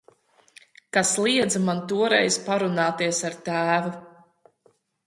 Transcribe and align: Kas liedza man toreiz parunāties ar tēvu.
Kas 0.97 1.11
liedza 1.25 1.61
man 1.67 1.83
toreiz 1.93 2.41
parunāties 2.49 3.25
ar 3.31 3.39
tēvu. 3.51 3.95